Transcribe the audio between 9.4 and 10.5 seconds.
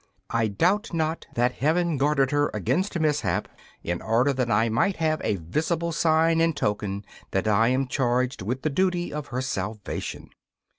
salvation.